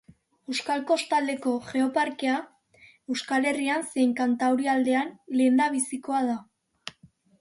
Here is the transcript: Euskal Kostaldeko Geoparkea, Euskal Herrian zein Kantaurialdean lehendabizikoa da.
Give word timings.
Euskal 0.51 0.79
Kostaldeko 0.91 1.51
Geoparkea, 1.67 2.37
Euskal 3.13 3.47
Herrian 3.51 3.87
zein 3.91 4.17
Kantaurialdean 4.23 5.13
lehendabizikoa 5.41 6.27
da. 6.31 6.41